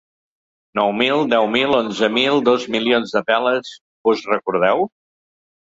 Nou 0.79 0.93
mil, 1.01 1.21
deu 1.33 1.49
mil, 1.57 1.75
onze 1.81 2.09
mil, 2.17 2.41
dos 2.49 2.67
milions 2.77 3.15
de 3.19 3.25
peles, 3.29 3.79
vos 4.09 4.27
recordeu?. 4.35 4.85